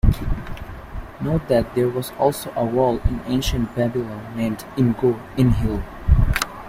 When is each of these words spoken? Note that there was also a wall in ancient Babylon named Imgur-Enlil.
Note 1.21 1.47
that 1.47 1.75
there 1.75 1.87
was 1.87 2.09
also 2.17 2.51
a 2.55 2.65
wall 2.65 2.97
in 3.07 3.21
ancient 3.27 3.75
Babylon 3.75 4.35
named 4.35 4.57
Imgur-Enlil. 4.75 5.83